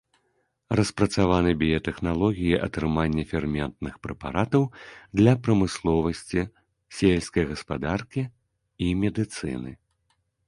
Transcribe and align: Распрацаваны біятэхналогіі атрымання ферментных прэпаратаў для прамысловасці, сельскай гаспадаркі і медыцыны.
Распрацаваны 0.77 1.51
біятэхналогіі 1.63 2.55
атрымання 2.67 3.25
ферментных 3.33 3.99
прэпаратаў 4.07 4.63
для 5.21 5.33
прамысловасці, 5.47 6.41
сельскай 7.01 7.43
гаспадаркі 7.51 8.23
і 8.87 8.89
медыцыны. 9.03 9.71